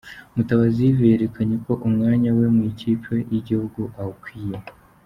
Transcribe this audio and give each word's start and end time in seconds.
Mutabazi 0.35 0.81
Yves 0.89 1.07
yerekanye 1.11 1.55
ko 1.65 1.73
umwanya 1.87 2.29
we 2.37 2.45
mu 2.55 2.61
ikipe 2.71 3.13
y’igihugu 3.31 3.81
awukwiye. 4.01 4.57